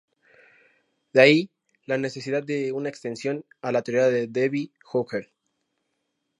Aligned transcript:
De 1.13 1.21
ahí 1.21 1.51
la 1.85 1.99
necesidad 1.99 2.41
de 2.41 2.71
una 2.71 2.89
extensión 2.89 3.45
a 3.61 3.71
la 3.71 3.83
teoría 3.83 4.09
de 4.09 4.27
Debye-Hückel. 4.27 5.29